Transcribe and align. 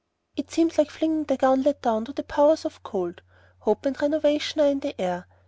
It 0.35 0.49
seems 0.49 0.79
like 0.79 0.89
flinging 0.89 1.25
the 1.25 1.37
gauntlet 1.37 1.83
down 1.83 2.05
to 2.05 2.11
the 2.11 2.23
powers 2.23 2.65
of 2.65 2.81
cold. 2.81 3.21
Hope 3.59 3.85
and 3.85 4.01
renovation 4.01 4.59
are 4.59 4.65
in 4.67 4.79
the 4.79 4.99
air. 4.99 5.27